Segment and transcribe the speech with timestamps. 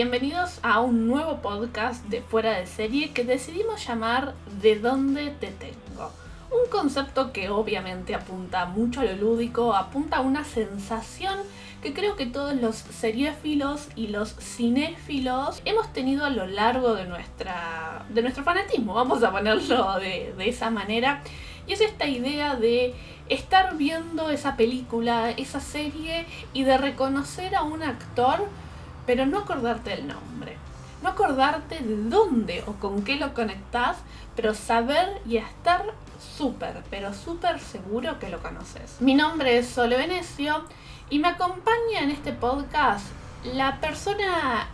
[0.00, 5.48] bienvenidos a un nuevo podcast de Fuera de Serie que decidimos llamar ¿De dónde te
[5.48, 6.10] tengo?
[6.50, 11.38] Un concepto que obviamente apunta mucho a lo lúdico, apunta a una sensación
[11.82, 17.04] que creo que todos los seriéfilos y los cinéfilos hemos tenido a lo largo de,
[17.04, 21.22] nuestra, de nuestro fanatismo, vamos a ponerlo de, de esa manera.
[21.66, 22.94] Y es esta idea de
[23.28, 28.48] estar viendo esa película, esa serie y de reconocer a un actor
[29.10, 30.56] pero no acordarte el nombre.
[31.02, 33.96] No acordarte de dónde o con qué lo conectás,
[34.36, 35.84] pero saber y estar
[36.36, 39.00] súper, pero súper seguro que lo conoces.
[39.00, 40.64] Mi nombre es Sole Venecio
[41.10, 43.04] y me acompaña en este podcast
[43.42, 44.68] la persona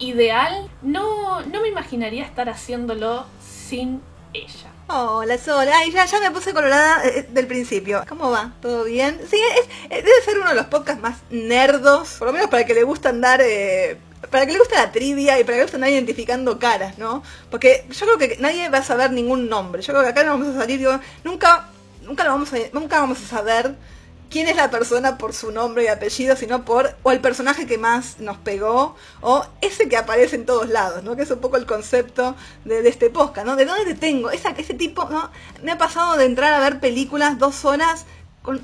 [0.00, 0.68] ideal.
[0.82, 4.02] No, no me imaginaría estar haciéndolo sin
[4.32, 4.71] ella.
[4.94, 8.04] Hola Sol, ay ya, ya me puse colorada eh, del principio.
[8.06, 8.52] ¿Cómo va?
[8.60, 9.18] ¿Todo bien?
[9.26, 12.66] Sí, es, eh, debe ser uno de los podcasts más nerdos, por lo menos para
[12.66, 13.96] que le gusta andar, eh,
[14.30, 17.22] para que le guste la trivia y para que le guste andar identificando caras, ¿no?
[17.50, 19.80] Porque yo creo que nadie va a saber ningún nombre.
[19.80, 21.68] Yo creo que acá no vamos a salir, digo, nunca,
[22.02, 23.74] nunca lo vamos nunca vamos a saber
[24.32, 27.76] quién es la persona por su nombre y apellido, sino por o el personaje que
[27.76, 31.14] más nos pegó o ese que aparece en todos lados, ¿no?
[31.14, 33.56] Que es un poco el concepto de, este podcast, ¿no?
[33.56, 34.30] ¿De dónde te tengo?
[34.30, 35.30] Esa, ese tipo, ¿no?
[35.62, 38.06] Me ha pasado de entrar a ver películas dos horas
[38.42, 38.60] con,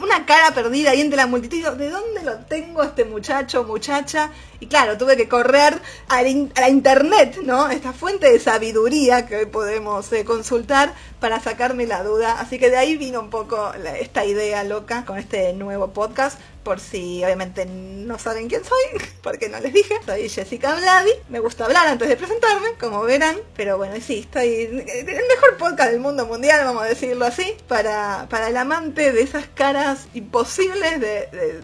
[0.00, 1.66] una cara perdida ahí entre la multitud.
[1.72, 4.30] ¿De dónde lo tengo este muchacho, muchacha?
[4.64, 7.68] Y claro, tuve que correr a la, internet, ¿no?
[7.68, 12.40] Esta fuente de sabiduría que hoy podemos eh, consultar para sacarme la duda.
[12.40, 16.80] Así que de ahí vino un poco esta idea loca con este nuevo podcast por
[16.80, 19.96] si obviamente no saben quién soy, porque no les dije.
[20.06, 24.48] Soy Jessica Vladi, me gusta hablar antes de presentarme, como verán, pero bueno, sí, estoy
[24.48, 29.12] en el mejor podcast del mundo mundial, vamos a decirlo así, para, para el amante
[29.12, 31.60] de esas caras imposibles de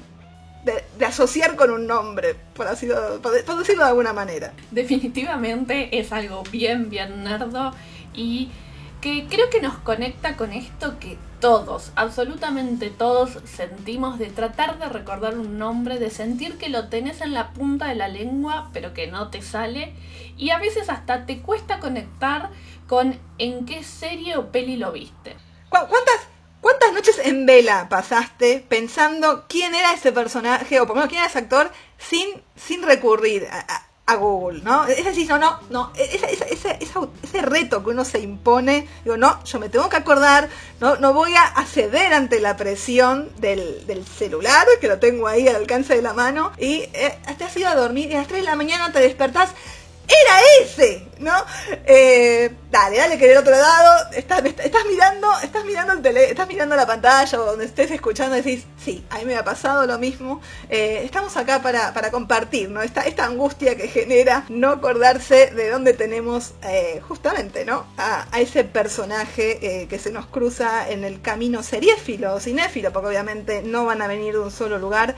[1.07, 2.89] asociar con un nombre, por, así,
[3.23, 4.53] por, decirlo de alguna manera.
[4.71, 7.73] Definitivamente es algo bien, bien nerdo
[8.15, 8.51] y
[9.01, 14.91] que creo que nos conecta con esto que todos, absolutamente todos sentimos de tratar de
[14.91, 18.93] recordar un nombre, de sentir que lo tenés en la punta de la lengua pero
[18.93, 19.95] que no te sale
[20.37, 22.51] y a veces hasta te cuesta conectar
[22.87, 25.37] con en qué serie o peli lo viste.
[25.71, 26.29] ¿Cuántas,
[26.61, 31.21] cuántas noches en vela pasaste pensando quién era ese personaje o por lo menos quién
[31.21, 34.87] era ese actor sin, sin recurrir a Google, ¿no?
[34.87, 39.69] Es decir, no, no, no, ese, reto que uno se impone, digo, no, yo me
[39.69, 40.49] tengo que acordar,
[40.81, 45.57] no, no voy a ceder ante la presión del, celular, que lo tengo ahí al
[45.57, 48.41] alcance de la mano, y eh, te has ido a dormir y a las 3
[48.41, 49.51] de la mañana te despertás
[50.11, 51.33] era ese, ¿no?
[51.87, 54.43] Eh, dale, dale que del otro lado estás,
[54.89, 58.67] mirando, estás mirando el tele, estás mirando la pantalla o donde estés escuchando y decís,
[58.83, 60.41] sí, a mí me ha pasado lo mismo.
[60.69, 62.83] Eh, estamos acá para, compartir, ¿no?
[62.83, 67.87] Esta, angustia que genera no acordarse de dónde tenemos eh, justamente, ¿no?
[67.99, 73.63] A, ese personaje que se nos cruza en el camino seriéfilo o cinéfilo, porque obviamente
[73.63, 75.15] no van a venir de un solo lugar.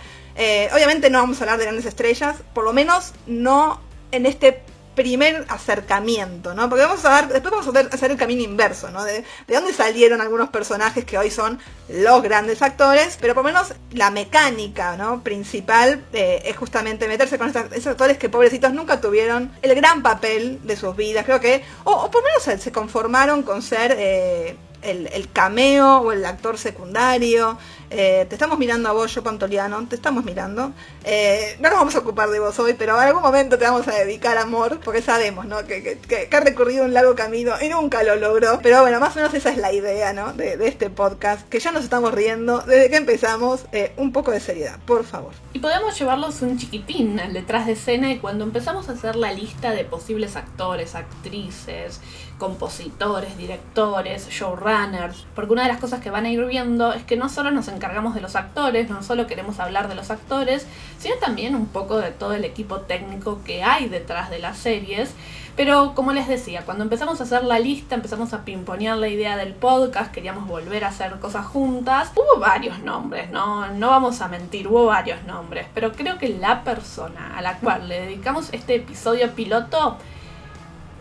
[0.72, 3.80] obviamente no vamos a hablar de grandes estrellas, por lo menos no
[4.12, 4.62] en este
[4.94, 6.68] primer acercamiento, ¿no?
[6.68, 9.02] Porque vamos a dar, después vamos a hacer el camino inverso, ¿no?
[9.04, 11.58] De, dónde salieron algunos personajes que hoy son
[11.88, 15.22] los grandes actores, pero por lo menos la mecánica, ¿no?
[15.22, 20.60] Principal eh, es justamente meterse con esos actores que pobrecitos nunca tuvieron el gran papel
[20.64, 25.28] de sus vidas, creo que, o, por lo menos se conformaron con ser eh, el,
[25.32, 27.58] cameo o el actor secundario.
[27.94, 30.72] Eh, te estamos mirando a vos, yo Pantoliano, te estamos mirando.
[31.04, 33.86] Eh, no nos vamos a ocupar de vos hoy, pero en algún momento te vamos
[33.86, 35.58] a dedicar amor, porque sabemos, ¿no?
[35.66, 35.98] Que,
[36.32, 38.60] ha recorrido un largo camino y nunca lo logró.
[38.62, 40.32] Pero bueno, más o menos esa es la idea, ¿no?
[40.32, 43.66] De, este podcast, que ya nos estamos riendo desde que empezamos.
[43.72, 45.32] Eh, un poco de seriedad, por favor.
[45.52, 49.70] Y podemos llevarlos un chiquitín detrás de escena y cuando empezamos a hacer la lista
[49.72, 52.00] de posibles actores, actrices,
[52.42, 57.16] compositores, directores, showrunners, porque una de las cosas que van a ir viendo es que
[57.16, 60.66] no solo nos encargamos de los actores, no solo queremos hablar de los actores,
[60.98, 65.14] sino también un poco de todo el equipo técnico que hay detrás de las series.
[65.54, 69.36] Pero como les decía, cuando empezamos a hacer la lista, empezamos a pimponear la idea
[69.36, 72.10] del podcast, queríamos volver a hacer cosas juntas.
[72.16, 73.68] Hubo varios nombres, ¿no?
[73.68, 77.88] No vamos a mentir, hubo varios nombres, pero creo que la persona a la cual
[77.88, 79.96] le dedicamos este episodio piloto,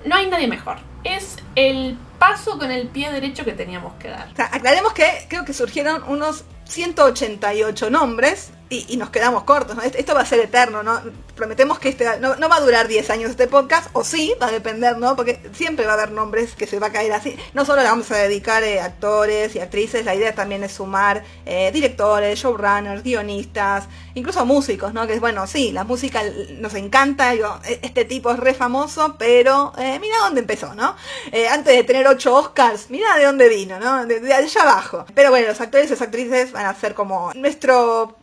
[0.06, 4.30] no hay nadie mejor es el paso con el pie derecho que teníamos que dar.
[4.52, 9.82] aclaremos que creo que surgieron unos 188 nombres y, nos quedamos cortos, ¿no?
[9.82, 11.02] Esto va a ser eterno, ¿no?
[11.36, 14.52] Prometemos que este, no, va a durar 10 años este podcast, o sí, va a
[14.52, 15.16] depender, ¿no?
[15.16, 17.36] Porque siempre va a haber nombres que se va a caer así.
[17.54, 21.24] No solo le vamos a dedicar eh, actores y actrices, la idea también es sumar
[21.46, 25.06] eh, directores, showrunners, guionistas, incluso músicos, ¿no?
[25.06, 26.22] Que es bueno, sí, la música
[26.60, 30.96] nos encanta, digo, e, este tipo es re famoso, pero eh, mira dónde empezó, ¿no?
[31.52, 34.06] antes de tener 8 Oscars, mira de dónde vino, ¿no?
[34.06, 35.06] De, de allá abajo.
[35.14, 38.21] Pero bueno, los actores y las actrices van a ser como nuestro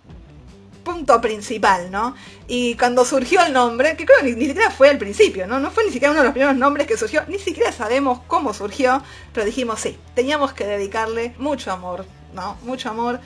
[0.89, 2.15] punto principal, ¿no?
[2.47, 5.61] Y cuando surgió el nombre, que creo que ni, siquiera fue al principio, ¿no?
[5.61, 8.55] No fue ni siquiera uno de los primeros nombres que surgió, ni siquiera sabemos cómo
[8.55, 9.03] surgió,
[9.35, 12.57] pero dijimos sí, teníamos que dedicarle mucho amor, ¿no?
[12.63, 13.21] Mucho amor.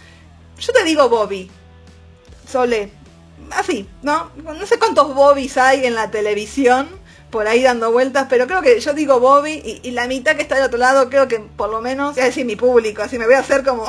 [0.59, 1.51] Yo te digo Bobby,
[2.51, 2.91] Sole,
[3.51, 4.33] así, ¿no?
[4.43, 6.89] No sé cuántos Bobbys hay en la televisión,
[7.31, 10.57] por ahí dando vueltas, pero creo que yo digo Bobby y, la mitad que está
[10.57, 13.35] del otro lado, creo que por lo menos, a decir mi público, así me voy
[13.35, 13.87] a hacer como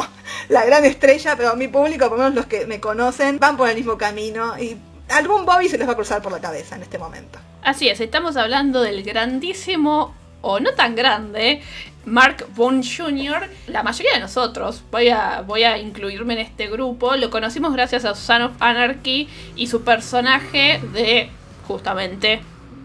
[0.50, 3.70] la gran estrella, pero mi público, por lo menos los que me conocen, van por
[3.70, 4.78] el mismo camino y
[5.10, 7.40] algún Bobby se les va a cruzar por la cabeza en este momento.
[7.64, 11.62] Así es, estamos hablando del grandísimo, o no tan grande,
[12.06, 17.16] Mark Bone Jr., la mayoría de nosotros, voy a, voy a incluirme en este grupo,
[17.16, 21.30] lo conocimos gracias a Son of Anarchy y su personaje de
[21.66, 22.42] justamente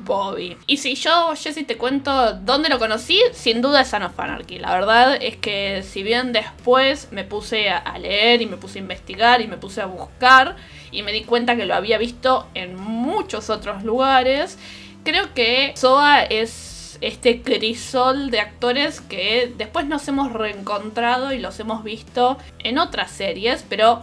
[0.08, 0.56] Bobby.
[0.66, 4.58] Y si yo, Jesse, te cuento dónde lo conocí, sin duda es Son of Anarchy.
[4.58, 8.82] La verdad es que si bien después me puse a leer y me puse a
[8.82, 10.56] investigar y me puse a buscar
[10.90, 14.58] y me di cuenta que lo había visto en muchos otros lugares,
[15.04, 21.60] creo que Soa es este crisol de actores que después nos hemos reencontrado y los
[21.60, 24.02] hemos visto en otras series, pero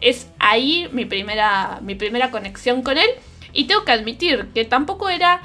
[0.00, 3.10] es ahí mi primera, mi primera conexión con él.
[3.52, 5.42] Y tengo que admitir que tampoco era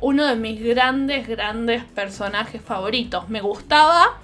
[0.00, 3.28] uno de mis grandes, grandes personajes favoritos.
[3.28, 4.18] Me gustaba,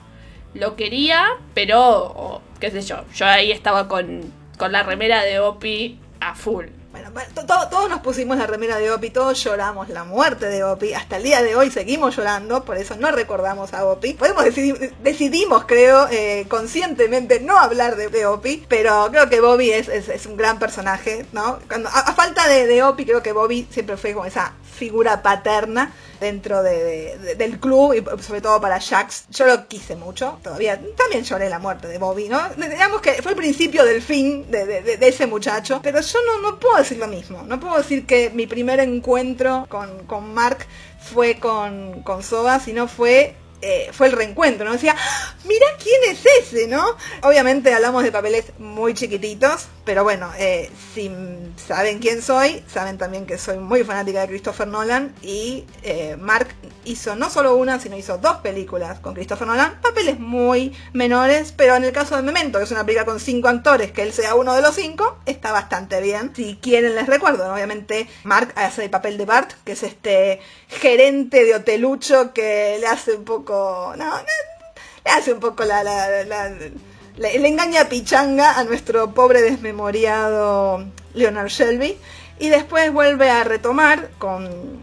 [0.55, 5.99] lo quería, pero, qué sé yo, yo ahí estaba con, con la remera de Opie
[6.21, 6.67] a full.
[6.93, 7.11] Bueno,
[7.47, 10.97] todos nos pusimos la remera de Opie, todos lloramos la muerte de Opie.
[10.97, 14.15] Hasta el día de hoy seguimos llorando, por eso no recordamos a Opie.
[14.15, 19.71] Podemos decidir, decidimos, creo, eh, conscientemente no hablar de, de, Opie, pero creo que Bobby
[19.71, 21.61] es, es, un gran personaje, ¿no?
[21.69, 25.93] Cuando, a, falta de, de Opie, creo que Bobby siempre fue como esa figura paterna
[26.21, 29.25] dentro de, del club y sobre todo para Jax.
[29.31, 32.41] Yo lo quise mucho, todavía también lloré la muerte de Bobby, ¿no?
[32.57, 36.77] Digamos que fue el principio del fin de, ese muchacho, pero yo no, no puedo
[36.77, 40.67] decir lo mismo, no puedo decir que mi primer encuentro con, con Mark
[41.01, 44.73] fue con, con Soba, sino fue eh, fue el reencuentro, ¿no?
[44.73, 45.35] Decía, ¡Ah!
[45.45, 46.97] mira quién es ese, ¿no?
[47.23, 51.11] Obviamente hablamos de papeles muy chiquititos, pero bueno, eh, si
[51.57, 56.47] saben quién soy, saben también que soy muy fanática de Christopher Nolan y eh, Mark
[56.85, 61.75] hizo no solo una, sino hizo dos películas con Christopher Nolan, papeles muy menores, pero
[61.75, 64.37] en el caso de Memento, que es una película con cinco actores, que él sea
[64.37, 66.31] uno de los cinco, está bastante bien.
[66.37, 71.45] Si quieren les recuerdo, obviamente Mark hace el papel de Bart, que es este gerente
[71.45, 74.09] de hotelucho que le hace un poco no,
[75.05, 75.83] le hace un poco la,
[77.29, 81.99] le engaña pichanga a nuestro pobre desmemoriado Leonard Shelby
[82.39, 84.81] y después vuelve a retomar con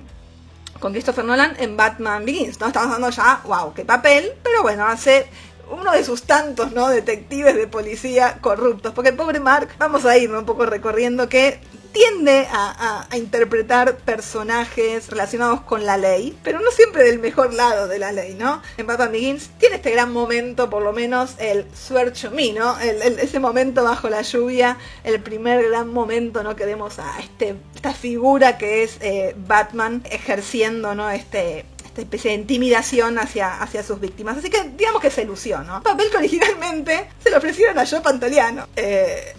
[0.80, 2.68] con Christopher Nolan en Batman Begins, ¿no?
[2.68, 5.28] Estamos dando ya, wow, qué papel, pero bueno, hace
[5.72, 6.90] uno de sus tantos, ¿no?
[6.90, 11.60] Detectives de policía corruptos, porque el pobre Mark, vamos a ir un poco recorriendo que
[11.92, 18.00] tiende a, interpretar personajes relacionados con la ley, pero no siempre del mejor lado de
[18.00, 18.62] la ley, ¿no?
[18.78, 22.14] En Batman Begins tiene este gran momento, por lo menos el Swear
[22.56, 22.80] ¿no?
[22.80, 26.56] ese momento bajo la lluvia, el primer gran momento, ¿no?
[26.56, 31.10] Que vemos a este, esta figura que es eh, Batman ejerciendo, ¿no?
[31.10, 31.66] Este,
[32.02, 34.38] especie de intimidación hacia, hacia sus víctimas.
[34.38, 35.82] Así que digamos que se lució, ¿no?
[35.84, 38.68] Papel que originalmente se lo ofrecieron a Joe Pantoliano.
[38.76, 39.36] Eh,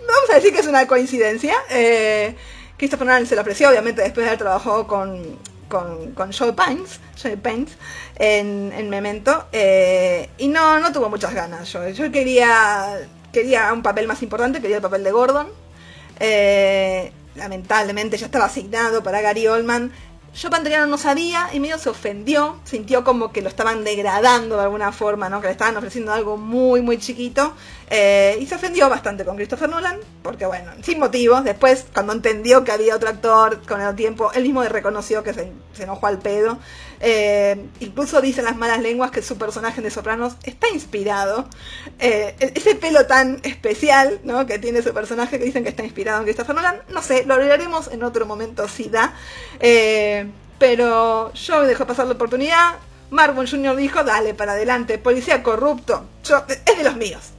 [0.00, 1.54] vamos a decir que es una coincidencia.
[1.70, 2.34] Eh,
[2.76, 7.00] Christopher Nolan se lo ofreció, obviamente, después de haber trabajado con, con, con Joe Pines,
[7.20, 7.38] Joe
[8.18, 9.46] en Memento.
[9.52, 11.72] Eh, y no, no tuvo muchas ganas.
[11.72, 12.98] Yo, yo quería,
[13.32, 15.48] quería un papel más importante, quería el papel de Gordon.
[16.20, 19.92] Eh, lamentablemente ya estaba asignado para Gary Oldman.
[20.34, 24.62] Yo Pantoliano no sabía y medio se ofendió, sintió como que lo estaban degradando de
[24.62, 25.40] alguna forma, ¿no?
[25.40, 27.54] Que le estaban ofreciendo algo muy, muy chiquito.
[27.90, 31.42] Eh, y se ofendió bastante con Christopher Nolan, porque bueno, sin motivos.
[31.44, 35.52] Después, cuando entendió que había otro actor con el tiempo, él mismo reconoció que se,
[35.78, 36.58] enojó al pedo.
[37.00, 41.48] Eh, incluso dicen las malas lenguas que su personaje de Sopranos está inspirado.
[41.98, 44.46] Eh, e-, ese pelo tan especial ¿no?
[44.46, 46.82] que tiene su personaje que dicen que está inspirado en Christopher Nolan.
[46.88, 49.14] No sé, lo hablaremos en otro momento si da.
[50.58, 52.74] pero yo dejo pasar la oportunidad.
[53.10, 53.76] Marvin Jr.
[53.76, 56.04] dijo, dale para adelante, policía corrupto.
[56.24, 57.32] Yo, es de los míos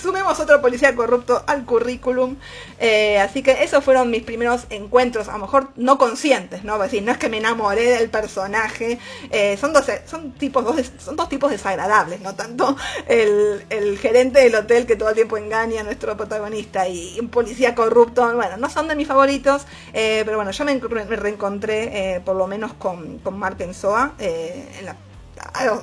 [0.00, 2.36] sumemos otro policía corrupto al currículum.
[2.78, 6.78] Eh, así que esos fueron mis primeros encuentros, a lo mejor no conscientes, ¿no?
[6.78, 8.98] decir, no es que me enamoré del personaje.
[9.30, 12.76] Eh, son, dos, son, tipos, dos, son dos tipos desagradables, no tanto
[13.06, 17.74] el, gerente del hotel que todo el tiempo engaña a nuestro protagonista y un policía
[17.74, 18.34] corrupto.
[18.34, 20.78] Bueno, no son de mis favoritos, eh, pero bueno, yo me,
[21.16, 24.96] reencontré por lo menos con, con Mark Ensoa en la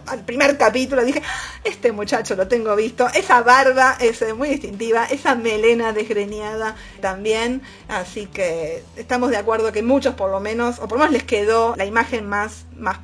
[0.06, 1.22] al primer capítulo dije,
[1.64, 7.62] este muchacho lo tengo visto, esa barba es eh, muy distintiva, esa melena desgreñada también,
[7.88, 11.24] así que estamos de acuerdo que muchos por lo menos, o por lo menos les
[11.24, 13.00] quedó la imagen más, más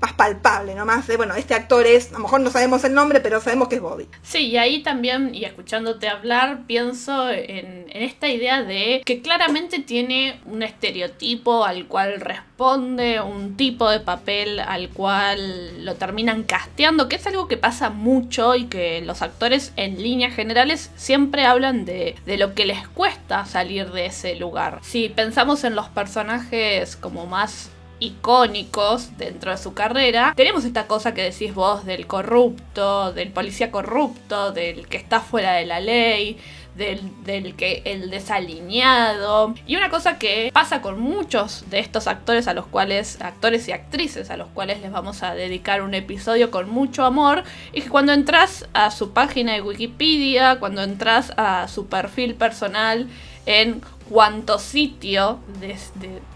[0.00, 0.84] más palpable, ¿no?
[0.84, 3.68] Más de, bueno, este actor es, a lo mejor no sabemos el nombre, pero sabemos
[3.68, 4.06] que es Bobby.
[4.22, 10.40] Sí, y ahí también, y escuchándote hablar, pienso en, esta idea de que claramente tiene
[10.44, 17.16] un estereotipo al cual responde, un tipo de papel al cual lo terminan casteando, que
[17.16, 22.14] es algo que pasa mucho y que los actores en líneas generales siempre hablan de
[22.26, 24.78] lo que les cuesta salir de ese lugar.
[24.82, 30.32] Si pensamos en los personajes como más icónicos dentro de su carrera.
[30.36, 35.52] Tenemos esta cosa que decís vos del corrupto, del policía corrupto, del que está fuera
[35.52, 36.38] de la ley,
[36.78, 39.54] del, que el desalineado.
[39.66, 43.72] Y una cosa que pasa con muchos de estos actores a los cuales, actores y
[43.72, 47.90] actrices a los cuales les vamos a dedicar un episodio con mucho amor, es que
[47.90, 53.08] cuando entras a su página de Wikipedia, cuando entras a su perfil personal
[53.46, 55.76] en cuánto sitio de,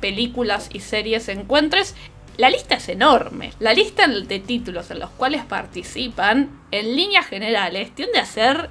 [0.01, 1.95] películas y series encuentres,
[2.37, 3.53] la lista es enorme.
[3.59, 8.71] La lista de títulos en los cuales participan, en líneas generales, tiende a ser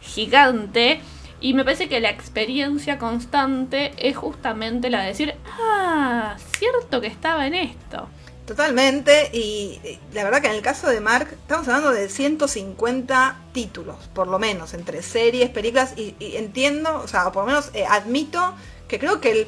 [0.00, 1.00] gigante.
[1.40, 7.08] Y me parece que la experiencia constante es justamente la de decir, ah, cierto que
[7.08, 8.08] estaba en esto.
[8.52, 9.80] Totalmente, y
[10.12, 14.38] la verdad que en el caso de Mark estamos hablando de 150 títulos, por lo
[14.38, 18.54] menos, entre series, películas, y, entiendo, o sea, por lo menos eh, admito
[18.88, 19.46] que creo que el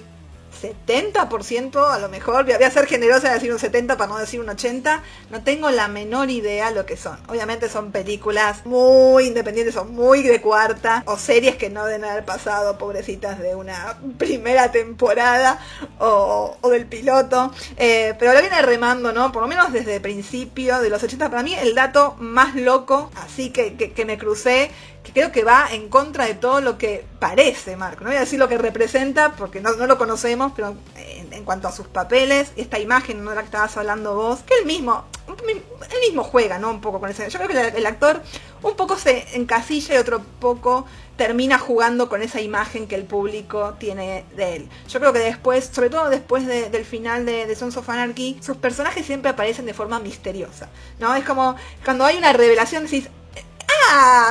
[0.55, 4.41] 70% a lo mejor, voy a ser generosa y decir un 70 para no decir
[4.41, 7.19] un 80, no tengo la menor idea lo que son.
[7.29, 12.25] Obviamente son películas muy independientes, son muy de cuarta, o series que no deben haber
[12.25, 15.59] pasado, pobrecitas, de una primera temporada
[15.99, 19.33] o, del piloto, eh, pero lo viene remando, ¿no?
[19.33, 23.11] Por lo menos desde el principio de los 80, para mí el dato más loco,
[23.17, 24.71] así que, que me crucé,
[25.05, 28.03] que creo que va en contra de todo lo que parece Marco.
[28.03, 31.73] No voy a decir lo que representa porque no, lo conocemos, pero en, cuanto a
[31.73, 33.35] sus papeles, esta imagen, ¿no?
[33.35, 36.71] la que estabas hablando vos, que él mismo, él mismo juega, ¿no?
[36.71, 37.29] Un poco con ese.
[37.29, 38.23] Yo creo que el, actor
[38.63, 40.87] un poco se encasilla y otro poco
[41.19, 44.69] termina jugando con esa imagen que el público tiene de él.
[44.89, 48.57] Yo creo que después, sobre todo después del final de, de, Sons of Anarchy, sus
[48.57, 51.15] personajes siempre aparecen de forma misteriosa, ¿no?
[51.15, 53.11] Es como cuando hay una revelación decís,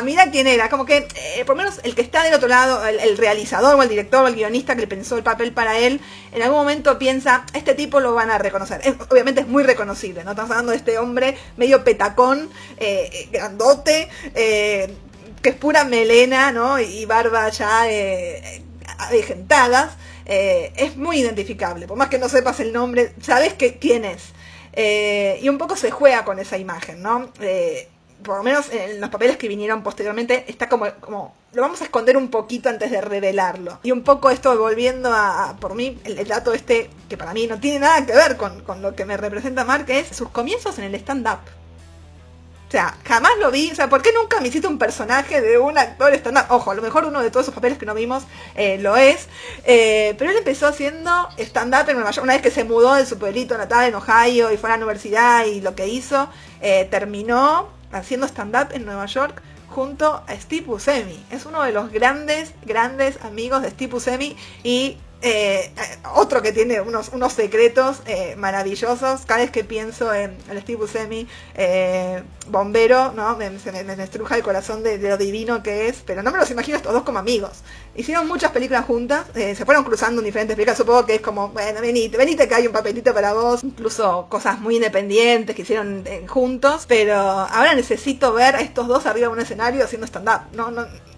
[0.04, 0.70] mira quién era.
[0.70, 3.84] Como que, eh, por lo menos el que está del otro lado, el, realizador o
[3.84, 6.02] el director o el guionista que le pensó el papel para él,
[6.32, 8.82] en algún momento piensa, este tipo lo van a reconocer.
[9.10, 10.32] obviamente es muy reconocible, ¿no?
[10.32, 16.80] Estamos hablando de este hombre medio petacón, eh, eh, grandote, que es pura melena, ¿no?
[16.80, 17.84] Y barba ya
[18.98, 19.98] avejentadas.
[20.26, 24.34] es muy identificable, por más que no sepas el nombre, sabes que, quién es.
[25.42, 27.32] y un poco se juega con esa imagen, ¿no?
[28.24, 31.84] Por lo menos en los papeles que vinieron posteriormente, está como, como lo vamos a
[31.84, 33.80] esconder un poquito antes de revelarlo.
[33.84, 37.60] Y un poco esto volviendo a, por mí, el, dato este, que para mí no
[37.60, 40.96] tiene nada que ver con, lo que me representa Mark, es sus comienzos en el
[40.96, 41.40] stand-up.
[42.68, 43.70] O sea, jamás lo vi.
[43.72, 46.46] O sea, ¿por qué nunca me hiciste un personaje de un actor stand-up?
[46.50, 48.24] Ojo, a lo mejor uno de todos esos papeles que no vimos
[48.56, 49.28] eh, lo es.
[49.64, 52.24] Eh, pero él empezó haciendo stand-up en Nueva York.
[52.24, 54.78] Una vez que se mudó de su pueblito natal en Ohio y fue a la
[54.78, 56.28] universidad y lo que hizo,
[56.62, 61.18] eh, terminó haciendo stand-up en Nueva York junto a Steve Buscemi.
[61.32, 65.72] Es uno de los grandes, grandes amigos de Steve Buscemi y eh,
[66.16, 69.22] otro que tiene unos, unos secretos eh, maravillosos.
[69.26, 71.26] Cada vez que pienso en el Steve Buscemi,
[71.56, 73.38] eh, bombero, ¿no?
[73.38, 76.52] Me, se me, estruja el corazón de, lo divino que es, pero no me los
[76.52, 77.64] imagino estos dos como amigos.
[77.96, 81.80] Hicieron muchas películas juntas, se fueron cruzando en diferentes películas, supongo que es como, bueno,
[81.80, 86.86] venite, venite que hay un papelito para vos, incluso cosas muy independientes que hicieron juntos,
[86.88, 90.42] pero ahora necesito ver estos dos arriba de un escenario haciendo stand-up.
[90.54, 91.13] No, no, eh,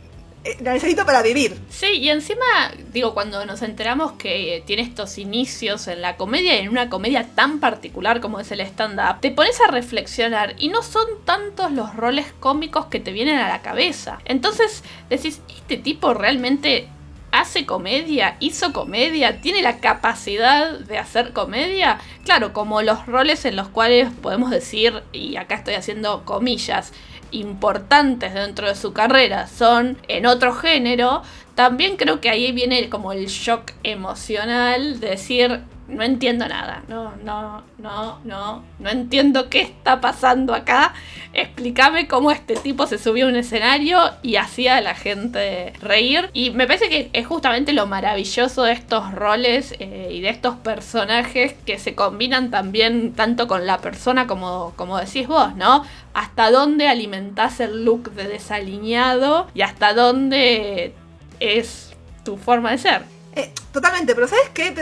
[0.61, 1.57] la necesito para vivir.
[1.69, 6.69] Sí, y encima, digo, cuando nos enteramos que tiene estos inicios en la comedia en
[6.69, 11.05] una comedia tan particular como es el stand-up, te pones a reflexionar y no son
[11.25, 14.19] tantos los roles cómicos que te vienen a la cabeza.
[14.25, 16.87] Entonces decís, este tipo realmente
[17.31, 21.99] ha hace comedia, hizo comedia, tiene la capacidad de hacer comedia.
[22.23, 26.93] Claro, como los roles en los cuales podemos decir, y acá estoy haciendo comillas,
[27.39, 31.21] importantes dentro de su carrera son en otro género,
[31.55, 37.13] también creo que ahí viene como el shock emocional de decir, no entiendo nada, no,
[37.23, 40.93] no, no, no, no entiendo qué está pasando acá.
[41.33, 46.29] Explícame cómo este tipo se subió a un escenario y hacía a la gente reír.
[46.33, 50.55] Y me parece que es justamente lo maravilloso de estos roles eh, y de estos
[50.55, 55.85] personajes que se combinan también tanto con la persona como, como decís vos, ¿no?
[56.13, 60.93] Hasta dónde alimentás el look de desalineado y hasta dónde
[61.39, 63.01] es tu forma de ser.
[63.35, 64.73] Eh, totalmente, pero ¿sabes qué?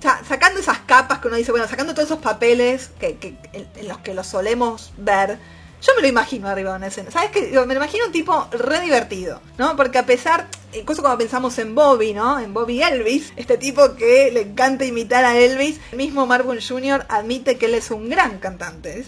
[0.00, 4.14] Sacando esas capas que uno dice, bueno, sacando todos esos papeles que, en, los que
[4.14, 5.38] los solemos ver,
[5.80, 7.10] yo me lo imagino arriba de una escena.
[7.10, 7.50] ¿Sabes qué?
[7.66, 9.76] Me lo imagino un tipo re divertido, ¿no?
[9.76, 12.40] Porque a pesar, incluso cuando pensamos en Bobby, ¿no?
[12.40, 17.06] En Bobby Elvis, este tipo que le encanta imitar a Elvis, el mismo Marvin Jr.
[17.08, 19.04] admite que él es un gran cantante.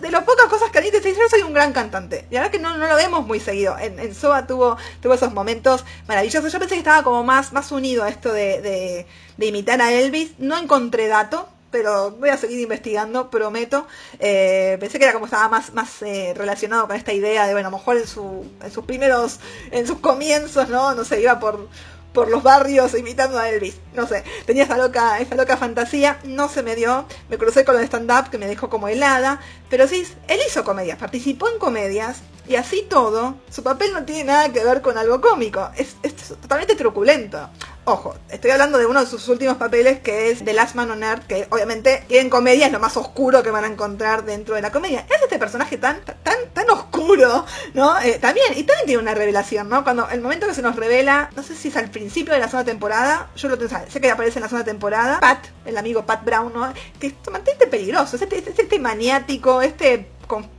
[0.00, 2.26] de las pocas cosas que admite, dice, yo soy un gran cantante.
[2.30, 3.76] Y ahora que no, lo vemos muy seguido.
[3.78, 6.52] En, en Soba tuvo, tuvo esos momentos maravillosos.
[6.52, 10.32] Yo pensé que estaba como más, más unido a esto de, de imitar a Elvis.
[10.38, 13.88] No encontré dato, pero voy a seguir investigando, prometo.
[14.20, 17.68] Eh, pensé que era como estaba más, más eh, relacionado con esta idea de, bueno,
[17.68, 19.40] a lo mejor en, su, en sus primeros,
[19.72, 20.94] en sus comienzos, ¿no?
[20.94, 21.68] No sé, iba por,
[22.12, 23.80] por los barrios imitando a Elvis.
[23.94, 27.06] No sé, tenía esa loca, esa loca fantasía, no se me dio.
[27.28, 29.40] Me crucé con el stand-up que me dejó como helada.
[29.68, 34.24] Pero sí, él hizo comedias, participó en comedias y así todo, su papel no tiene
[34.24, 35.70] nada que ver con algo cómico.
[35.76, 37.48] Es, es totalmente truculento.
[37.84, 41.02] Ojo, estoy hablando de uno de sus últimos papeles que es The Last Man on
[41.02, 44.62] Earth, que obviamente en comedia es lo más oscuro que van a encontrar dentro de
[44.62, 45.04] la comedia.
[45.10, 48.00] Es este personaje tan, tan, tan oscuro, ¿no?
[48.00, 49.82] Eh, también, y también tiene una revelación, ¿no?
[49.82, 52.46] Cuando el momento que se nos revela, no sé si es al principio de la
[52.46, 56.06] segunda temporada, yo lo tengo, sé que aparece en la segunda temporada, Pat, el amigo
[56.06, 56.72] Pat Brown, ¿no?
[57.00, 60.08] Que es bastante peligroso, es este, este, este maniático, este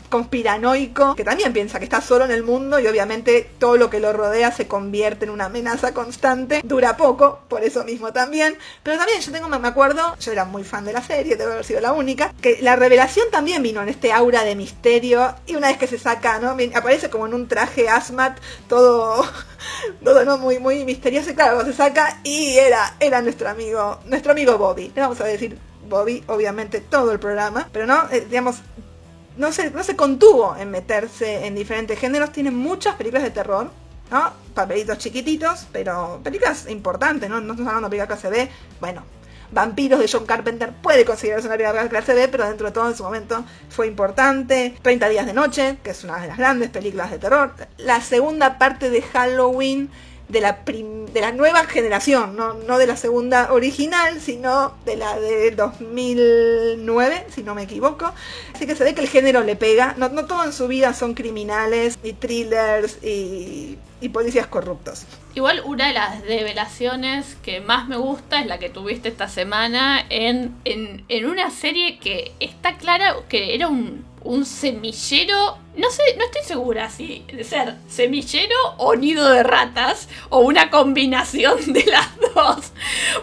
[0.10, 4.00] conspiranoico que también piensa que está solo en el mundo y obviamente todo lo que
[4.00, 6.62] lo rodea se convierte en una amenaza constante.
[6.64, 8.56] Dura poco, por eso mismo también.
[8.84, 11.66] Pero también yo tengo, me acuerdo, yo era muy fan de la serie, debo haber
[11.66, 15.70] sido la única, que la revelación también vino en este aura de misterio y una
[15.70, 16.56] vez que se saca, ¿no?
[16.76, 18.38] Aparece como en un traje asmat,
[18.68, 19.26] todo,
[20.04, 24.34] todo no muy, muy misterioso y claro, se saca y era, era nuestro amigo, nuestro
[24.34, 24.92] amigo Bobby.
[24.94, 25.58] Le vamos a decir
[25.90, 28.58] Bobby, obviamente, todo el programa, pero no, eh, digamos,
[29.38, 32.32] no se, no se contuvo en meterse en diferentes géneros.
[32.32, 33.70] Tiene muchas películas de terror,
[34.12, 34.34] ¿no?
[34.54, 37.42] Papelitos chiquititos, pero películas importantes, ¿no?
[37.42, 38.50] No estamos hablando de películas clase B.
[38.80, 39.04] Bueno,
[39.54, 42.96] Vampiros de John Carpenter puede considerarse una película clase B, pero dentro de todo en
[42.96, 44.76] su momento fue importante.
[44.82, 47.54] 30 días de noche, que es una de las grandes películas de terror.
[47.78, 49.90] La segunda parte de Halloween
[50.34, 55.18] de la, de la nueva generación, no, no de la segunda original, sino de la
[55.20, 58.12] de 2009, si no me equivoco.
[58.54, 59.94] Así que se ve que el género le pega.
[59.98, 65.06] No, no todo en su vida son criminales y thrillers y, y policías corruptos.
[65.36, 70.04] Igual una de las revelaciones que más me gusta es la que tuviste esta semana
[70.10, 75.58] en, en, en una serie que está clara que era un un semillero.
[75.76, 80.70] No sé, no estoy segura si de ser semillero o nido de ratas o una
[80.70, 82.72] combinación de las dos.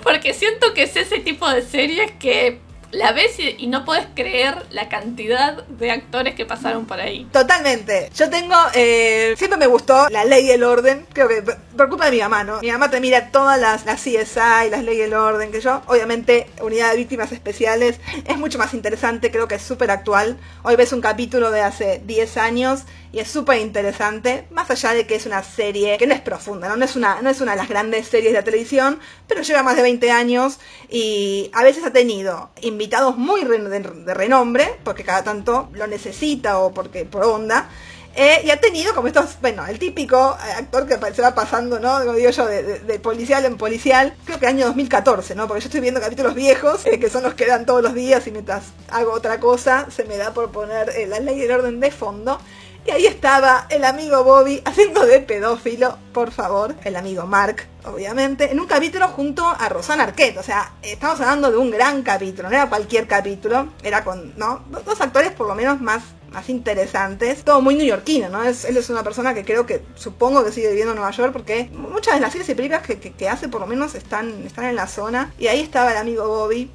[0.03, 2.61] Porque siento que es ese tipo de series que
[2.93, 7.27] la ves y, no puedes creer la cantidad de actores que pasaron por ahí.
[7.33, 8.11] Totalmente.
[8.15, 11.45] Yo tengo, eh, siempre me gustó la ley y el orden, creo que
[11.89, 12.61] culpa de mi mamá, ¿no?
[12.61, 15.83] Mi mamá te mira todas las, las CSI, las ley y el orden que yo.
[15.87, 20.37] Obviamente, unidad de víctimas especiales es mucho más interesante, creo que es súper actual.
[20.63, 25.07] Hoy ves un capítulo de hace 10 años y es súper interesante, más allá de
[25.07, 26.85] que es una serie que no es profunda, ¿no?
[26.85, 29.77] Es una, no es una de las grandes series de la televisión, pero lleva más
[29.77, 35.69] de 20 años y a veces ha tenido invitados muy de, renombre, porque cada tanto
[35.73, 37.69] lo necesita o porque por onda.
[38.15, 41.79] Eh, y ha tenido como estos, bueno, el típico eh, actor que se va pasando,
[41.79, 42.01] ¿no?
[42.01, 45.47] Como digo yo, de, policial en policial, creo que año 2014, ¿no?
[45.47, 48.27] Porque yo estoy viendo capítulos viejos, eh, que son los que dan todos los días
[48.27, 51.91] y mientras hago otra cosa, se me da por poner la ley del orden de
[51.93, 52.41] fondo.
[52.87, 58.51] Y ahí estaba el amigo Bobby haciendo de pedófilo, por favor, el amigo Mark, obviamente,
[58.51, 60.39] en un capítulo junto a Rosana Arquette.
[60.39, 64.65] O sea, estamos hablando de un gran capítulo, no era cualquier capítulo, era con, ¿no?
[64.85, 68.43] Dos actores por lo menos más más interesantes, todo muy neoyorquino, ¿no?
[68.45, 71.33] Es, él es una persona que creo que, supongo que sigue viviendo en Nueva York,
[71.33, 74.77] porque muchas de las series y películas que, hace por lo menos están, están en
[74.77, 76.71] la zona, y ahí estaba el amigo Bobby,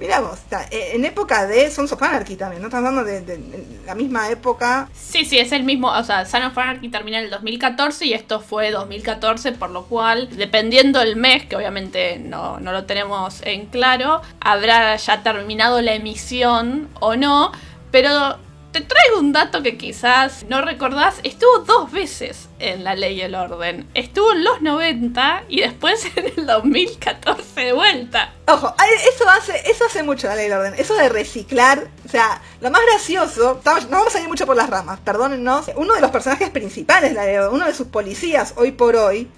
[0.00, 0.38] Miramos,
[0.70, 2.68] eh, en época de Sons of Anarchy también, ¿no?
[2.68, 3.38] Estamos hablando de,
[3.84, 4.88] la misma época.
[4.94, 8.14] Sí, sí, es el mismo, o sea, Sons of Anarchy termina en el 2014 y
[8.14, 13.42] esto fue 2014, por lo cual, dependiendo el mes, que obviamente no, no lo tenemos
[13.42, 17.52] en claro, habrá ya terminado la emisión o no,
[17.90, 18.38] pero
[18.72, 21.16] te traigo un dato que quizás no recordás.
[21.24, 23.88] Estuvo dos veces en la ley y el orden.
[23.94, 28.32] Estuvo en los 90 y después en el 2014 de vuelta.
[28.46, 28.74] Ojo,
[29.12, 30.74] eso hace, eso hace mucho la ley y el orden.
[30.78, 31.88] Eso de reciclar.
[32.06, 35.70] O sea, lo más gracioso, no vamos a salir mucho por las ramas, perdónennos.
[35.76, 38.72] Uno de los personajes principales de la ley y orden, uno de sus policías hoy
[38.72, 39.28] por hoy,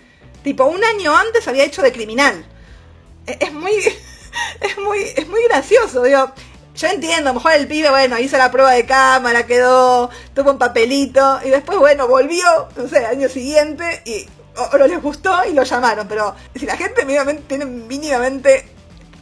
[0.42, 2.44] tipo un año antes había hecho de criminal.
[3.26, 3.72] E, es muy...
[4.62, 6.32] Es muy, es muy gracioso, digo
[6.74, 11.40] yo entiendo, mejor el pibe, bueno, hizo la prueba de cámara, quedó, tuvo un papelito,
[11.44, 15.62] y después, bueno, volvió, no sé, año siguiente, y o, no les gustó y lo
[15.64, 16.08] llamaron.
[16.08, 18.68] Pero si la gente mínimamente, tiene mínimamente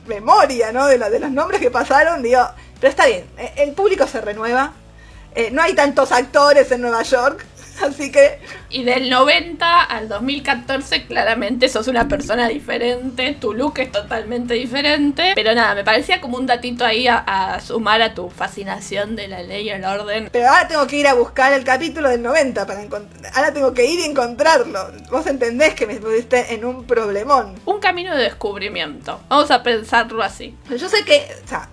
[0.06, 0.86] memoria, ¿no?
[0.86, 2.40] De, la, de los nombres que pasaron, digo,
[2.80, 4.72] pero está bien, eh, el público se renueva,
[5.34, 7.44] eh, no hay tantos actores en Nueva York,
[7.82, 8.38] Así que.
[8.70, 13.36] Y del 90 al 2014, claramente sos una persona diferente.
[13.40, 15.32] Tu look es totalmente diferente.
[15.34, 19.42] Pero nada, me parecía como un datito ahí a, sumar a tu fascinación de la
[19.42, 20.28] ley y el orden.
[20.32, 23.32] Pero ahora tengo que ir a buscar el capítulo del 90 para encontrar.
[23.34, 24.92] Ahora tengo que ir y encontrarlo.
[25.10, 27.54] Vos entendés que me pusiste en un problemón.
[27.64, 29.20] Un camino de descubrimiento.
[29.28, 30.56] Vamos a pensarlo así.
[30.70, 31.68] Yo sé que, o sea,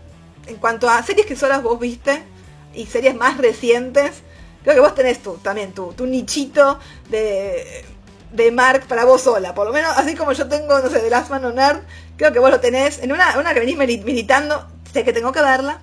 [0.47, 2.23] en cuanto a series que solas vos viste
[2.73, 4.23] y series más recientes
[4.67, 6.77] creo que vos tenés tú, también tú, tu nichito
[7.07, 7.85] de,
[8.33, 9.55] de Mark para vos sola.
[9.55, 11.83] Por lo menos, así como yo tengo, no sé, de Last Man on Earth,
[12.17, 13.01] creo que vos lo tenés.
[13.01, 15.79] En una, una que venís militando, sé que tengo que verla.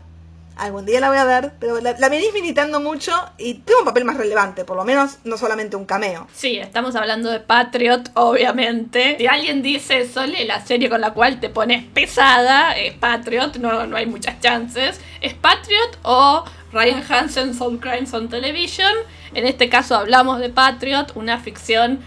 [0.57, 4.05] Algún día la voy a ver, pero la, venís militando mucho y tengo un papel
[4.05, 6.29] más relevante, por lo menos no solamente un cameo.
[6.35, 9.17] Sí, estamos hablando de Patriot, obviamente.
[9.19, 13.87] Si alguien dice, Sole, la serie con la cual te pones pesada, es Patriot, no,
[13.87, 15.01] no hay muchas chances.
[15.23, 18.93] Es Patriot o Ryan Hansen, Soul Crimes on Television.
[19.33, 22.01] En este caso hablamos de Patriot, una ficción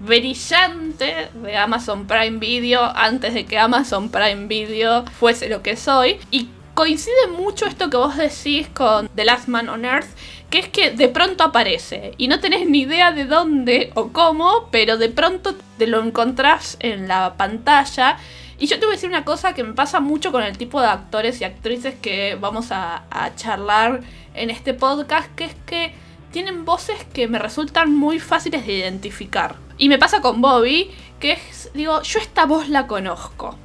[0.00, 6.18] brillante de Amazon Prime Video antes de que Amazon Prime Video fuese lo que soy.
[6.32, 10.08] Y coincide mucho esto que vos decís con The Last Man on Earth,
[10.50, 14.68] que es que de pronto aparece y no tenés ni idea de dónde o cómo,
[14.72, 18.18] pero de pronto te lo encontrás en la pantalla
[18.62, 20.80] y yo te voy a decir una cosa que me pasa mucho con el tipo
[20.80, 23.02] de actores y actrices que vamos a,
[23.34, 24.02] charlar
[24.34, 25.92] en este podcast, que es que
[26.30, 29.56] tienen voces que me resultan muy fáciles de identificar.
[29.78, 33.58] Y me pasa con Bobby, que es, digo, yo esta voz la conozco.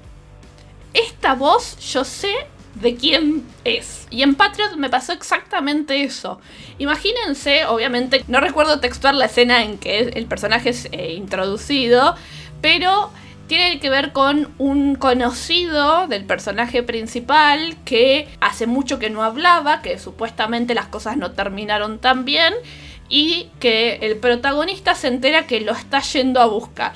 [0.96, 2.34] Esta voz yo sé
[2.74, 4.08] de quién es.
[4.10, 6.42] Y en Patriot me pasó exactamente eso.
[6.80, 12.16] Imagínense, obviamente, no recuerdo textual la escena en que el personaje es eh, introducido,
[12.62, 13.12] pero
[13.48, 19.82] tiene que ver con un conocido del personaje principal que hace mucho que no hablaba,
[19.82, 22.54] que supuestamente las cosas no terminaron tan bien
[23.10, 26.94] y que el protagonista se entera que lo está yendo a buscar.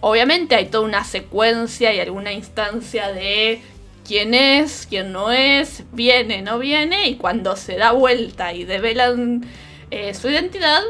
[0.00, 3.60] Obviamente hay toda una secuencia y alguna instancia de
[4.06, 9.46] quién es, quién no es, viene, no viene, y cuando se da vuelta y develan
[9.90, 10.82] eh, su identidad,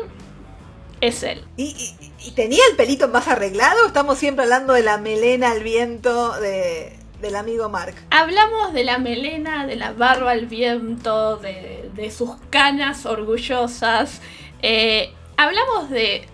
[1.00, 1.42] es él.
[1.56, 3.86] ¿Y, tenía el pelito más arreglado?
[3.86, 7.94] estamos siempre hablando de la melena al viento de, del amigo Mark?
[8.10, 14.20] Hablamos de la melena, de la barba al viento, de, sus canas orgullosas.
[14.60, 16.28] Eh, hablamos de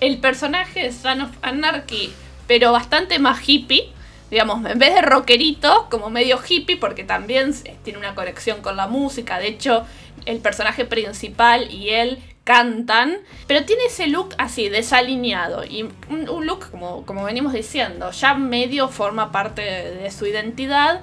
[0.00, 2.12] el personaje de Son of Anarchy,
[2.46, 3.92] pero bastante más hippie.
[4.30, 8.86] Digamos, en vez de rockerito, como medio hippie, porque también tiene una conexión con la
[8.86, 9.38] música.
[9.38, 9.84] De hecho,
[10.24, 16.70] el personaje principal y él cantan, pero tiene ese look así, desalineado, y un, look,
[16.70, 21.00] como, como venimos diciendo, ya medio forma parte de, su identidad.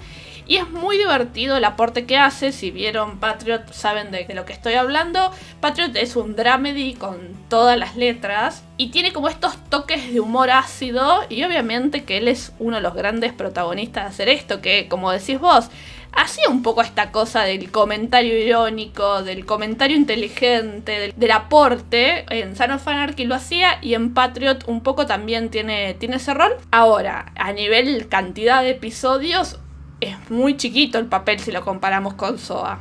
[0.49, 2.51] Y es muy divertido el aporte que hace.
[2.51, 5.31] Si vieron Patriot, saben de, lo que estoy hablando.
[5.62, 8.63] Patriot es un dramedy con todas las letras.
[8.75, 11.19] Y tiene como estos toques de humor ácido.
[11.29, 14.59] Y obviamente que él es uno de los grandes protagonistas de hacer esto.
[14.59, 15.69] Que, como decís vos,
[16.13, 22.25] hacía un poco esta cosa del comentario irónico, del comentario inteligente, del, aporte.
[22.31, 26.53] En Son of lo hacía y en Patriot un poco también tiene, tiene ese rol.
[26.71, 29.59] Ahora, a nivel cantidad de episodios,
[30.01, 32.79] es muy chiquito el papel si lo comparamos con Soa.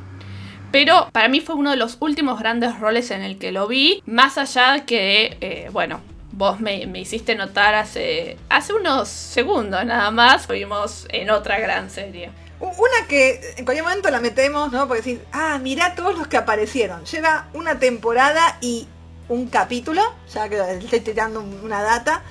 [0.71, 4.03] Pero para mí fue uno de los últimos grandes roles en el que lo vi,
[4.07, 6.01] más allá que, eh, bueno,
[6.33, 11.59] vos me, me, hiciste notar hace, hace unos segundos nada más, lo vimos en otra
[11.59, 12.31] gran serie.
[12.61, 14.89] Una que en cualquier momento la metemos, ¿no?
[14.89, 17.05] Porque decir, ah, mirá todos los que aparecieron.
[17.05, 18.89] Lleva una temporada y
[19.29, 20.03] un capítulo,
[20.33, 22.23] ya que estoy tirando una data,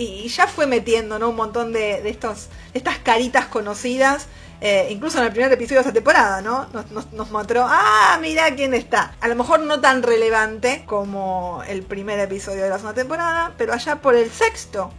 [0.00, 1.28] y ya fue metiendo, ¿no?
[1.28, 4.28] Un montón de, estos, estas caritas conocidas.
[4.62, 6.68] eh, incluso en el primer episodio de esa temporada, ¿no?
[7.12, 9.14] Nos, mostró, ah, mira quién está.
[9.20, 13.74] A lo mejor no tan relevante como el primer episodio de la segunda temporada, pero
[13.74, 14.90] allá por el sexto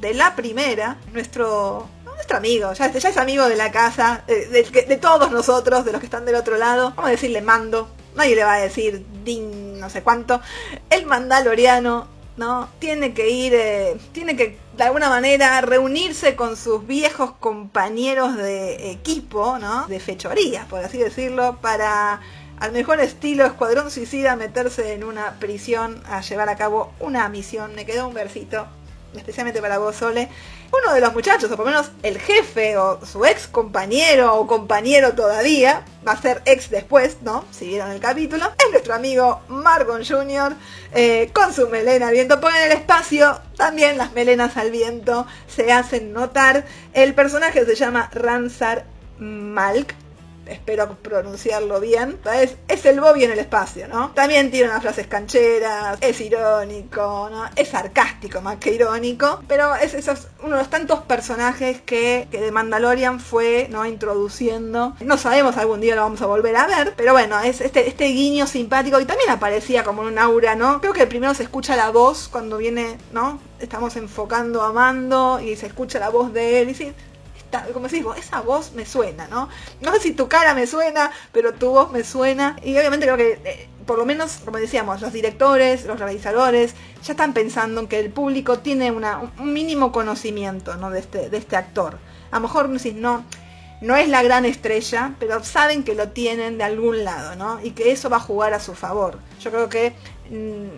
[0.00, 4.96] de la primera, nuestro nuestro amigo, ya, ya, es amigo de la casa, de, de,
[4.96, 6.92] todos nosotros, de los que están del otro lado.
[6.96, 10.40] Vamos a decirle mando, nadie le va a decir din no sé cuánto.
[10.88, 12.68] El mandaloriano ¿no?
[12.78, 18.90] Tiene que ir, eh, tiene que de alguna manera reunirse con sus viejos compañeros de
[18.90, 19.86] equipo, ¿no?
[19.86, 22.20] De fechorías, por así decirlo, para
[22.58, 27.74] al mejor estilo Escuadrón Suicida meterse en una prisión a llevar a cabo una misión.
[27.74, 28.66] Me quedó un versito
[29.16, 30.28] especialmente para vos, Sole,
[30.72, 34.46] uno de los muchachos, o por lo menos el jefe o su ex compañero o
[34.46, 37.44] compañero todavía, va a ser ex después, ¿no?
[37.50, 40.54] Si vieron el capítulo, es nuestro amigo Margon Jr.
[40.94, 42.40] Eh, con su melena al viento.
[42.40, 46.64] Porque en el espacio también las melenas al viento se hacen notar.
[46.92, 48.86] El personaje se llama Ransar
[49.18, 49.94] Malk
[50.46, 54.10] espero pronunciarlo bien, es, es el Bobby en el espacio, ¿no?
[54.10, 57.44] También tiene unas frases cancheras, es irónico, ¿no?
[57.56, 59.94] Es sarcástico más que irónico, pero es,
[60.42, 63.86] uno de los tantos personajes que, que The Mandalorian fue, ¿no?
[63.86, 64.96] Introduciendo.
[65.00, 68.06] No sabemos, algún día lo vamos a volver a ver, pero bueno, es este, este
[68.06, 70.80] guiño simpático y también aparecía como un aura, ¿no?
[70.80, 73.40] Creo que primero se escucha la voz cuando viene, ¿no?
[73.58, 76.92] Estamos enfocando a Mando y se escucha la voz de él y sí,
[77.72, 79.48] como digo, esa voz me suena, ¿no?
[79.80, 82.56] No sé si tu cara me suena, pero tu voz me suena.
[82.62, 87.12] Y obviamente creo que, eh, por lo menos, como decíamos, los directores, los realizadores, ya
[87.12, 90.90] están pensando en que el público tiene una, un mínimo conocimiento, ¿no?
[90.90, 91.98] De este, de este actor.
[92.30, 93.24] A lo mejor, no,
[93.80, 97.60] no es la gran estrella, pero saben que lo tienen de algún lado, ¿no?
[97.62, 99.18] Y que eso va a jugar a su favor.
[99.40, 99.94] Yo creo que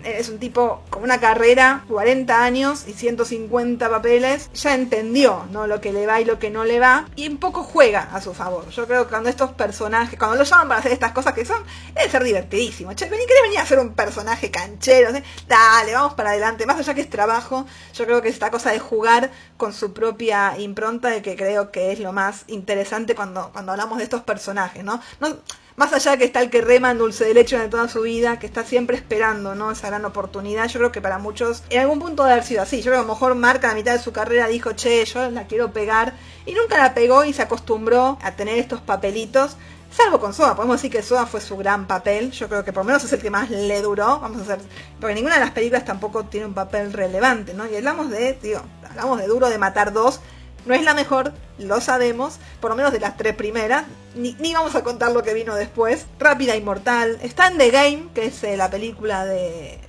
[0.03, 5.67] es un tipo con una carrera, 40 años y 150 papeles, ya entendió ¿no?
[5.67, 8.21] lo que le va y lo que no le va, y un poco juega a
[8.21, 8.69] su favor.
[8.69, 11.63] Yo creo que cuando estos personajes, cuando lo llaman para hacer estas cosas que son,
[11.93, 12.93] debe ser divertidísimo.
[12.93, 15.11] Che, vení, ¿querés venir a hacer un personaje canchero?
[15.47, 16.65] Dale, vamos para adelante.
[16.65, 20.57] Más allá que es trabajo, yo creo que esta cosa de jugar con su propia
[20.57, 24.83] impronta, de que creo que es lo más interesante cuando, cuando hablamos de estos personajes,
[24.83, 25.01] ¿no?
[25.19, 25.37] no
[25.79, 28.01] más allá de que está el que rema en dulce de leche de toda su
[28.01, 29.71] vida, que está siempre esperando, ¿no?
[29.71, 30.67] Esa gran oportunidad.
[30.67, 32.81] Yo creo que para muchos, en algún punto debe haber sido así.
[32.81, 35.05] Yo creo que a lo mejor Marca a la mitad de su carrera dijo, che,
[35.05, 36.15] yo la quiero pegar.
[36.45, 39.55] Y nunca la pegó y se acostumbró a tener estos papelitos.
[39.89, 42.31] Salvo con Soda, podemos decir que Soda fue su gran papel.
[42.31, 44.19] Yo creo que por lo menos es el que más le duró.
[44.19, 44.59] Vamos a hacer.
[44.99, 47.65] Porque ninguna de las películas tampoco tiene un papel relevante, ¿no?
[47.65, 50.19] Y hablamos de, digo, hablamos de Duro de Matar dos
[50.65, 53.85] no es la mejor, lo sabemos, por lo menos de las tres primeras.
[54.15, 56.05] Ni, vamos a contar lo que vino después.
[56.19, 57.19] Rápida Inmortal.
[57.21, 59.79] Está en The Game, que es eh, la película de,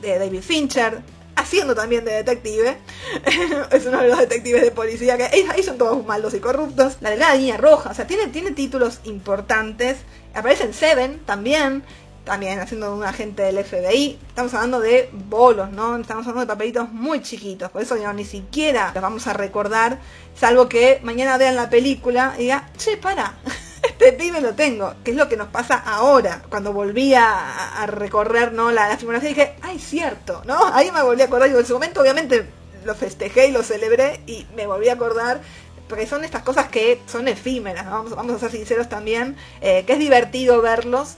[0.00, 1.00] de David Fincher.
[1.36, 2.78] Haciendo también de detective.
[3.72, 6.98] es uno de los detectives de policía que ahí son todos malos y corruptos.
[7.00, 7.90] La de la línea roja.
[7.90, 9.98] O sea, tiene, tiene títulos importantes.
[10.32, 11.82] Aparece en Seven también
[12.24, 14.18] también haciendo un agente del FBI.
[14.28, 15.96] Estamos hablando de bolos, ¿no?
[15.96, 17.70] Estamos hablando de papelitos muy chiquitos.
[17.70, 19.98] Por eso ni siquiera los vamos a recordar,
[20.34, 23.34] salvo que mañana vean la película y diga, che, para,
[23.82, 24.94] este pibe lo tengo.
[25.04, 26.42] Que es lo que nos pasa ahora.
[26.48, 28.70] Cuando volví a, recorrer, ¿no?
[28.70, 30.58] La, la dije, ay, cierto, ¿no?
[30.72, 31.50] Ahí me volví a acordar.
[31.50, 32.46] Y en su momento, obviamente,
[32.84, 35.40] lo festejé y lo celebré y me volví a acordar
[35.88, 39.92] porque son estas cosas que son efímeras, vamos, vamos, a ser sinceros también, eh, que
[39.92, 41.16] es divertido verlos,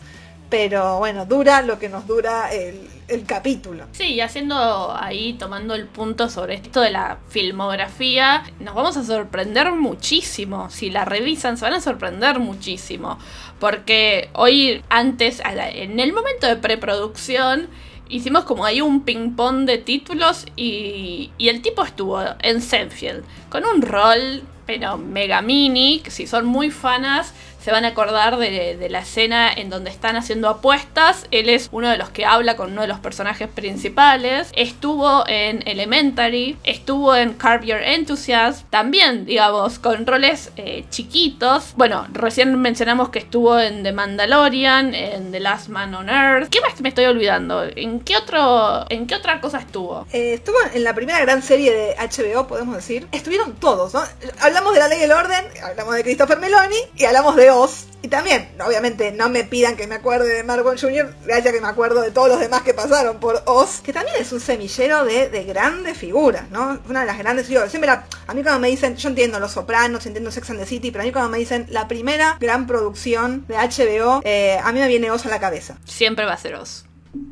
[0.48, 2.88] pero bueno, dura lo que nos dura el,
[3.26, 3.84] capítulo.
[3.92, 9.72] Sí, haciendo ahí, tomando el punto sobre esto de la filmografía, nos vamos a sorprender
[9.72, 10.70] muchísimo.
[10.70, 13.18] Si la revisan, se van a sorprender muchísimo.
[13.60, 17.68] Porque hoy, antes, en el momento de preproducción,
[18.08, 23.64] hicimos como ahí un ping-pong de títulos y, y el tipo estuvo en Senfield con
[23.64, 27.32] un rol, pero mega mini, si son muy fanas
[27.66, 31.26] se van a acordar de, la escena en donde están haciendo apuestas.
[31.32, 34.52] Él es uno de los que habla con uno de los personajes principales.
[34.54, 41.72] Estuvo en Elementary, estuvo en Carve Your Enthusiasm, también, digamos, con roles eh, chiquitos.
[41.74, 46.48] Bueno, recién mencionamos que estuvo en The Mandalorian, en The Last Man on Earth.
[46.50, 47.64] ¿Qué más me estoy olvidando?
[47.64, 50.06] ¿En qué, otro, en qué otra cosa estuvo?
[50.12, 53.08] Eh, estuvo en la primera gran serie de HBO, podemos decir.
[53.10, 54.04] Estuvieron todos, ¿no?
[54.40, 57.55] Hablamos de la ley del orden, hablamos de Christopher Meloni y hablamos de
[58.02, 61.68] y también, obviamente, no me pidan que me acuerde de Margot Jr., gracias que me
[61.68, 65.44] acuerdo de todos los demás que pasaron por Oz, que también es un semillero de,
[65.44, 66.78] grandes figuras, ¿no?
[66.88, 67.70] Una de las grandes figuras.
[67.70, 70.90] Siempre a mí cuando me dicen, yo entiendo Los Sopranos, entiendo Sex and the City,
[70.90, 74.78] pero a mí cuando me dicen la primera gran producción de HBO, eh, a mí
[74.80, 75.76] me viene Oz a la cabeza.
[75.84, 76.85] Siempre va a ser Oz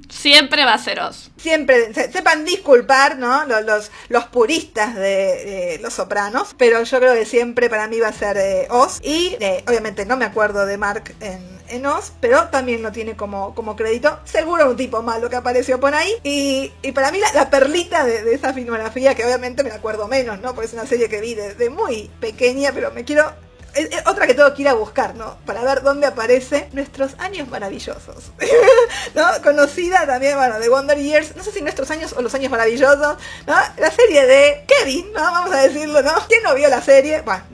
[0.08, 1.30] Siempre va a ser Oz.
[1.36, 3.44] Siempre, sepan disculpar, ¿no?
[3.46, 8.12] Los, los, puristas de, Los Sopranos, pero yo creo que siempre para mí va a
[8.12, 9.00] ser eh, Oz.
[9.02, 13.16] Y eh, obviamente no me acuerdo de Mark en, en Oz, pero también lo tiene
[13.16, 14.18] como, como crédito.
[14.24, 16.12] Seguro un tipo malo que apareció por ahí.
[16.22, 20.54] Y, para mí la, perlita de, esa filmografía, que obviamente me acuerdo menos, ¿no?
[20.54, 23.32] Porque es una serie que vi desde muy pequeña, pero me quiero
[23.74, 25.36] es, otra que tengo que ir a buscar, ¿no?
[25.46, 28.32] Para ver dónde aparece nuestros años maravillosos.
[29.14, 29.24] ¿No?
[29.42, 33.18] Conocida también, bueno, de Wonder Years, no sé si nuestros años o los años maravillosos,
[33.46, 33.56] ¿no?
[33.76, 35.20] La serie de Kevin, ¿no?
[35.20, 36.12] Vamos a decirlo, ¿no?
[36.28, 37.22] ¿Quién no vio la serie?
[37.22, 37.44] Bueno,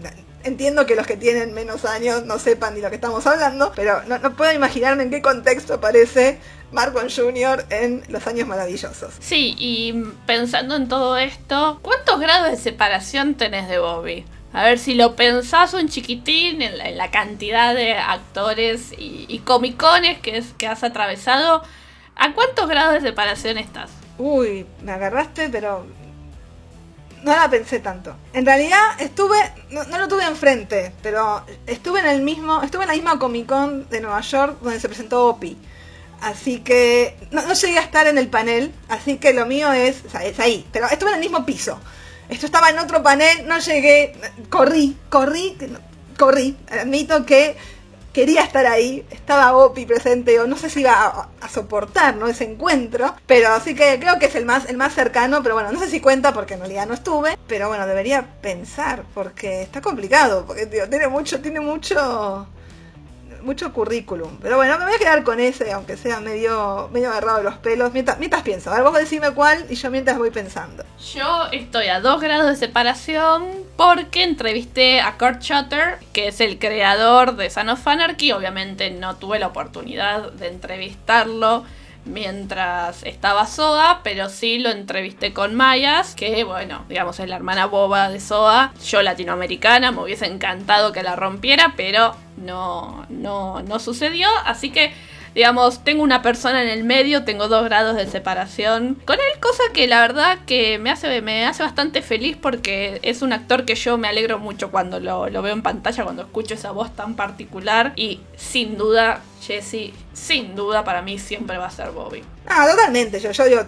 [0.42, 4.02] Entiendo que los que tienen menos años no sepan ni lo que estamos hablando, pero
[4.06, 6.38] no, no puedo imaginarme en qué contexto aparece
[6.72, 7.66] Marcon Jr.
[7.68, 9.12] en Los Años Maravillosos.
[9.18, 9.92] Sí, y
[10.26, 14.24] pensando en todo esto, ¿cuántos grados de separación tenés de Bobby?
[14.52, 20.38] A ver, si lo pensás un chiquitín en la, cantidad de actores y, comicones que,
[20.38, 21.62] es, que has atravesado,
[22.16, 23.90] ¿a cuántos grados de separación estás?
[24.18, 25.86] Uy, me agarraste, pero
[27.22, 28.16] no la pensé tanto.
[28.32, 29.36] En realidad estuve,
[29.70, 33.88] no, lo tuve enfrente, pero estuve en el mismo, estuve en la misma Comic Con
[33.88, 35.56] de Nueva York donde se presentó Opi.
[36.20, 40.40] Así que no, llegué a estar en el panel, así que lo mío es, es
[40.40, 41.80] ahí, pero estuve en el mismo piso.
[42.30, 44.14] Esto estaba en otro panel, no llegué,
[44.48, 45.56] corrí, corrí,
[46.16, 46.56] corrí.
[46.70, 47.56] Admito que
[48.12, 52.28] quería estar ahí, estaba Opi presente, o no sé si iba a, soportar ¿no?
[52.28, 55.72] ese encuentro, pero sí que creo que es el más, el más cercano, pero bueno,
[55.72, 59.80] no sé si cuenta porque en realidad no estuve, pero bueno, debería pensar, porque está
[59.80, 62.46] complicado, porque tiene mucho, tiene mucho
[63.42, 64.38] mucho currículum.
[64.40, 67.54] Pero bueno, me voy a quedar con ese, aunque sea medio, medio agarrado de los
[67.56, 67.92] pelos.
[67.92, 70.84] Mientras, mientras pienso, a ver, vos decime cuál y yo mientras voy pensando.
[71.14, 73.44] Yo estoy a dos grados de separación
[73.76, 77.86] porque entrevisté a Kurt Shutter, que es el creador de Son of.
[77.86, 81.64] Obviamente no tuve la oportunidad de entrevistarlo
[82.04, 87.66] mientras estaba Soa, pero sí lo entrevisté con Mayas, que bueno, digamos es la hermana
[87.66, 93.78] boba de Soa, yo latinoamericana, me hubiese encantado que la rompiera, pero no, no, no
[93.78, 94.92] sucedió, así que
[95.34, 99.62] digamos, tengo una persona en el medio, tengo dos grados de separación con él, cosa
[99.72, 103.74] que la verdad que me hace, me hace bastante feliz porque es un actor que
[103.74, 107.92] yo me alegro mucho cuando lo, veo en pantalla, cuando escucho esa voz tan particular.
[107.96, 112.22] Y sin duda, Jesse, sin duda para mí siempre va a ser Bobby.
[112.46, 113.60] Ah, totalmente, yo, yo, yo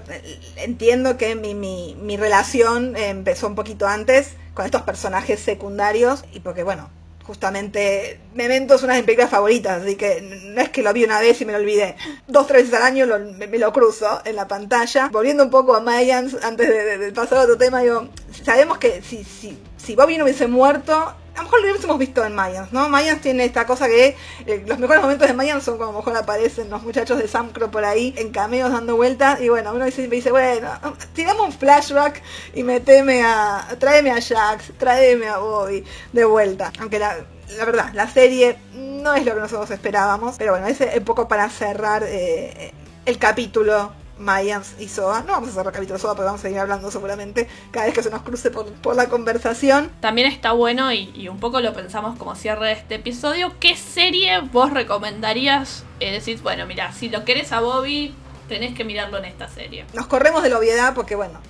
[0.57, 6.41] entiendo que mi, mi, mi relación empezó un poquito antes con estos personajes secundarios y
[6.41, 6.91] porque bueno,
[7.25, 11.05] justamente Memento es una de mis películas favoritas, así que no es que lo vi
[11.05, 11.97] una vez y me lo olvidé.
[12.27, 13.07] Dos, tres veces al año
[13.37, 15.09] me, lo cruzo en la pantalla.
[15.13, 18.09] Volviendo un poco a Mayans, antes de, pasar a otro tema, digo,
[18.45, 22.25] sabemos que si, si, si Bobby no hubiese muerto, a lo mejor lo hubiésemos visto
[22.25, 22.89] en Mayans, ¿no?
[22.89, 24.17] Mayans tiene esta cosa que
[24.47, 27.85] eh, los mejores momentos de Mayans son como mejor aparecen los muchachos de Samcro por
[27.85, 30.69] ahí en cameos dando vueltas y bueno, uno dice, dice, bueno,
[31.15, 32.23] tiramos un flashback
[32.55, 36.73] y meteme a, tráeme a Jax, tráeme a Bobby de vuelta.
[36.81, 37.17] Aunque la,
[37.57, 41.29] la verdad, la serie no es lo que nosotros esperábamos, pero bueno, es un poco
[41.29, 42.73] para cerrar eh,
[43.07, 43.93] el capítulo
[44.23, 45.21] Mayans y Soa.
[45.23, 48.03] No vamos a el capítulo Soa, pero vamos a seguir hablando seguramente cada vez que
[48.03, 49.91] se nos cruce por, la conversación.
[50.01, 54.41] También está bueno, y, un poco lo pensamos como cierre de este episodio, ¿qué serie
[54.41, 55.85] vos recomendarías?
[56.01, 58.15] Eh, decís, bueno, mira, si lo querés a Bobby,
[58.49, 59.87] tenés que mirarlo en esta serie.
[59.95, 61.41] Nos corremos de la obviedad porque, bueno,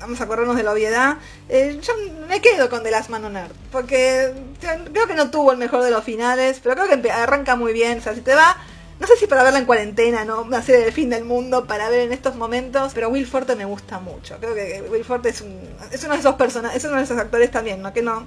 [0.00, 1.16] vamos a corrernos de la obviedad.
[1.48, 1.92] Eh, yo
[2.28, 5.82] me quedo con The Last Man on Earth, porque creo que no tuvo el mejor
[5.82, 7.98] de los finales, pero creo que arranca muy bien.
[7.98, 8.56] O sea, si te va
[8.98, 10.42] no sé si para verla en cuarentena, ¿no?
[10.42, 13.64] Una serie del fin del mundo para ver en estos momentos, pero Will Forte me
[13.64, 14.36] gusta mucho.
[14.38, 15.58] Creo que Will Forte es, un,
[15.92, 17.92] es uno de esos personas, es uno de esos actores también, ¿no?
[17.92, 18.26] Que no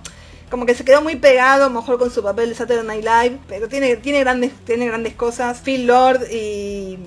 [0.50, 3.70] como que se quedó muy pegado, mejor con su papel de Saturday Night Live, pero
[3.70, 5.60] tiene, tiene grandes, tiene grandes cosas.
[5.60, 6.98] Phil Lord y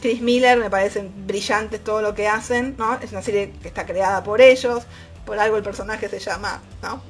[0.00, 2.98] Chris Miller me parecen brillantes todo lo que hacen, ¿no?
[3.00, 4.84] Es una serie que está creada por ellos,
[5.26, 7.02] por algo el personaje se llama, ¿no?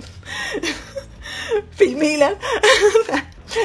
[1.76, 2.36] Phil Miller.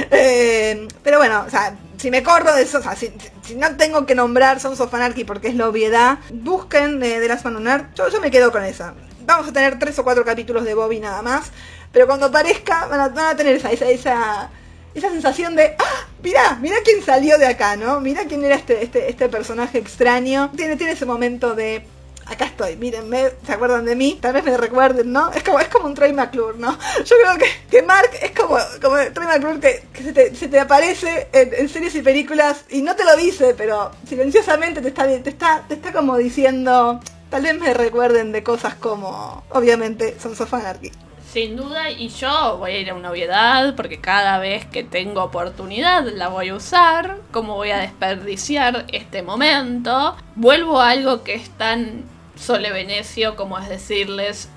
[0.10, 3.12] Eh, pero bueno, o sea, si me corro de eso, o sea, si,
[3.56, 7.44] no tengo que nombrar Sons of Anarchy porque es la obviedad, busquen de, de las
[7.44, 8.94] Manunar, yo, yo me quedo con esa.
[9.22, 11.50] Vamos a tener tres o cuatro capítulos de Bobby nada más,
[11.92, 14.52] pero cuando aparezca van a, tener esa, esa, esa,
[14.94, 16.08] esa sensación de, ¡ah!
[16.22, 18.00] Mirá, mirá quién salió de acá, ¿no?
[18.02, 20.52] Mirá quién era este, este, este personaje extraño.
[20.56, 21.88] Tiene, tiene ese momento de
[22.26, 24.18] acá estoy, mírenme, ¿se acuerdan de mí?
[24.22, 25.32] Tal vez me recuerden, ¿no?
[25.32, 26.72] Es como, es como un Troy McClure, ¿no?
[27.06, 31.70] Yo creo que, que Mark es como, como McClure que, que se, te, aparece en,
[31.70, 35.76] series y películas y no te lo dice, pero silenciosamente te está, te está, te
[35.76, 40.92] está como diciendo, tal vez me recuerden de cosas como, obviamente, Sons Anarchy.
[41.32, 45.22] Sin duda, y yo voy a ir a una obviedad porque cada vez que tengo
[45.22, 47.18] oportunidad la voy a usar.
[47.32, 50.16] ¿Cómo voy a desperdiciar este momento?
[50.36, 52.06] Vuelvo a algo que es tan
[52.36, 54.50] sole venecio como es decirles,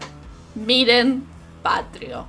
[0.54, 1.24] miren
[1.62, 2.26] Patriot.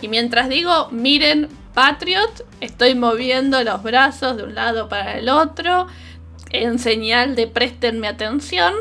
[0.00, 5.86] Y mientras digo miren Patriot, estoy moviendo los brazos de un lado para el otro
[6.50, 8.74] en señal de préstenme atención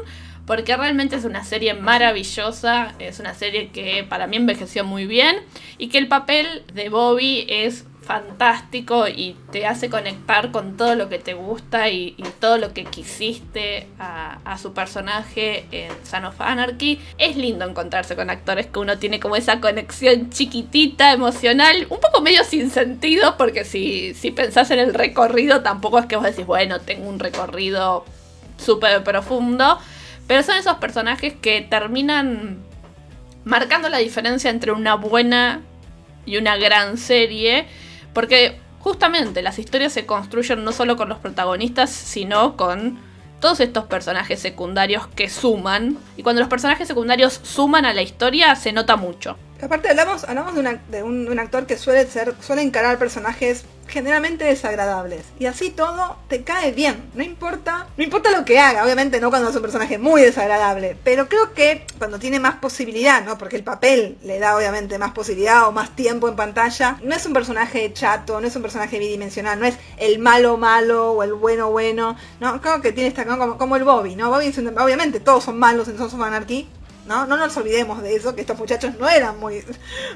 [0.45, 5.37] porque realmente es una serie maravillosa, es una serie que para mí envejeció muy bien
[5.77, 11.07] y que el papel de Bobby es fantástico y te hace conectar con todo lo
[11.07, 16.99] que te gusta y, todo lo que quisiste a, su personaje en Son of Anarchy.
[17.17, 22.21] Es lindo encontrarse con actores que uno tiene como esa conexión chiquitita, emocional, un poco
[22.21, 26.45] medio sin sentido, porque si, si pensás en el recorrido, tampoco es que vos decís,
[26.45, 28.05] bueno, tengo un recorrido
[28.57, 29.79] súper profundo,
[30.27, 32.59] pero son esos personajes que terminan
[33.43, 35.61] marcando la diferencia entre una buena
[36.25, 37.67] y una gran serie
[38.13, 42.99] porque justamente las historias se construyen no solo con los protagonistas, sino con
[43.39, 45.97] todos estos personajes secundarios que suman.
[46.17, 49.37] Y cuando los personajes secundarios suman a la historia, se nota mucho.
[49.61, 55.25] Aparte hablamos, hablamos de, un, actor que suele ser, suele encarar personajes generalmente desagradables.
[55.37, 57.11] Y así todo te cae bien.
[57.13, 60.97] No importa, no importa lo que haga, obviamente no cuando es un personaje muy desagradable.
[61.03, 63.37] Pero creo que cuando tiene más posibilidad, ¿no?
[63.37, 66.97] Porque el papel le da obviamente más posibilidad o más tiempo en pantalla.
[67.03, 71.11] No es un personaje chato, no es un personaje bidimensional, no es el malo malo
[71.11, 72.15] o el bueno bueno.
[72.39, 74.29] No, creo que tiene esta como, como el Bobby, ¿no?
[74.29, 76.67] Bobby obviamente todos son malos en Sons of Anarchy
[77.05, 77.25] ¿no?
[77.25, 79.63] No nos olvidemos de eso, que estos muchachos no eran muy,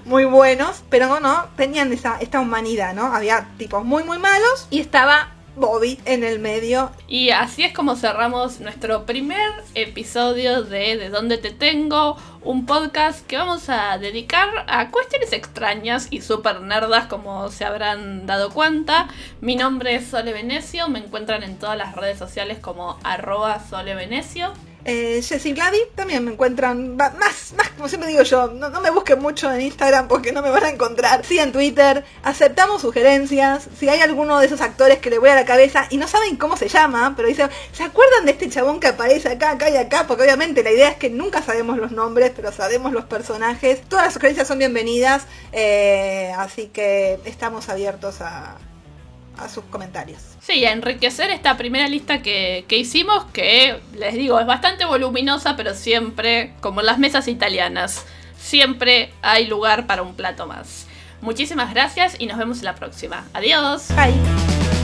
[0.06, 3.14] muy buenos, pero no, no, tenían esa, esta humanidad, ¿no?
[3.14, 6.92] Había tipos muy, muy malos y estaba Bobby en el medio.
[7.08, 13.26] Y así es como cerramos nuestro primer episodio de De dónde te tengo, un podcast
[13.26, 19.08] que vamos a dedicar a cuestiones extrañas y super nerdas como se habrán dado cuenta.
[19.42, 23.96] Mi nombre es Sole Venecio, me encuentran en todas las redes sociales como arroba Sole
[23.96, 24.54] Venecio.
[24.88, 29.20] Eh, Jessie Gladdy también me encuentran más, más como siempre digo yo, no, me busquen
[29.20, 31.26] mucho en Instagram porque no me van a encontrar.
[31.26, 33.68] Sí en Twitter, aceptamos sugerencias.
[33.80, 36.36] Si hay alguno de esos actores que le voy a la cabeza y no saben
[36.38, 39.78] cómo se llama, pero dicen, ¿se acuerdan de este chabón que aparece acá, acá y
[39.78, 40.06] acá?
[40.08, 43.82] Porque obviamente la idea es que nunca sabemos los nombres, pero sabemos los personajes.
[43.90, 48.58] Todas las sugerencias son bienvenidas, eh, así que estamos abiertos a,
[49.38, 50.20] a sus comentarios.
[50.42, 55.56] Sí, a enriquecer esta primera lista que, que, hicimos, que les digo, es bastante voluminosa,
[55.56, 58.06] pero siempre, como las mesas italianas,
[58.38, 60.88] siempre hay lugar para un plato más.
[61.22, 63.26] Muchísimas gracias y nos vemos en la próxima.
[63.34, 63.88] Adiós.
[63.96, 64.75] Bye.